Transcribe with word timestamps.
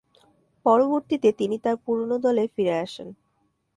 পরবর্তীতে, 0.65 1.29
তিনি 1.31 1.55
তার 1.57 1.75
পুরোনো 1.85 2.15
দলে 2.17 2.43
ফিরে 2.55 2.75
আসেন। 2.85 3.07